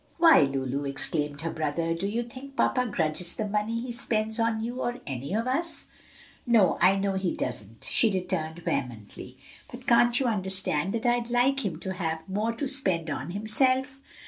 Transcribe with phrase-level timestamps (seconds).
[0.17, 4.63] "Why, Lu!" exclaimed her brother, "do you think papa grudges the money he spends on
[4.63, 5.85] you, or any of us?"
[6.47, 9.37] "No, I know he doesn't," she returned vehemently,
[9.69, 13.99] "but can't you understand that I'd like him to have more to spend on himself?"